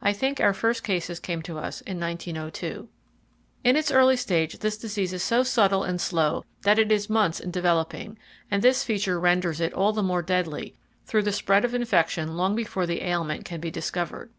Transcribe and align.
I 0.00 0.12
think 0.12 0.40
our 0.40 0.54
first 0.54 0.84
cases 0.84 1.18
came 1.18 1.42
to 1.42 1.58
us 1.58 1.80
in 1.80 1.98
1902. 1.98 2.88
In 3.64 3.74
its 3.74 3.90
early 3.90 4.16
stage 4.16 4.60
this 4.60 4.78
disease 4.78 5.12
is 5.12 5.24
so 5.24 5.42
subtle 5.42 5.82
and 5.82 6.00
slow 6.00 6.44
that 6.62 6.78
it 6.78 6.92
is 6.92 7.10
months 7.10 7.40
in 7.40 7.50
developing; 7.50 8.16
and 8.48 8.62
this 8.62 8.84
feature 8.84 9.18
renders 9.18 9.60
it 9.60 9.74
all 9.74 9.92
the 9.92 10.04
more 10.04 10.22
deadly, 10.22 10.76
through 11.04 11.22
the 11.24 11.32
spread 11.32 11.64
of 11.64 11.74
infection 11.74 12.36
long 12.36 12.54
before 12.54 12.86
the 12.86 13.02
ailment 13.02 13.44
can 13.44 13.60
be 13.60 13.72
discovered. 13.72 14.30